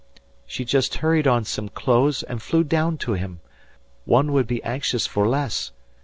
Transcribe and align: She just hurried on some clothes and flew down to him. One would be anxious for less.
She 0.47 0.65
just 0.65 0.95
hurried 0.95 1.27
on 1.27 1.45
some 1.45 1.69
clothes 1.69 2.23
and 2.23 2.41
flew 2.41 2.63
down 2.63 2.97
to 3.05 3.13
him. 3.13 3.39
One 4.05 4.31
would 4.33 4.47
be 4.47 4.63
anxious 4.63 5.05
for 5.05 5.27
less. 5.29 5.73